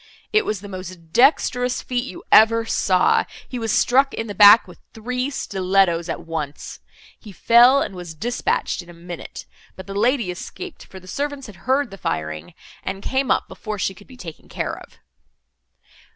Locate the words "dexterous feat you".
1.13-2.23